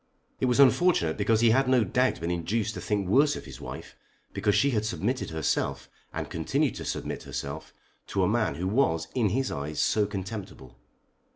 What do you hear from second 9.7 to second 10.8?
so contemptible.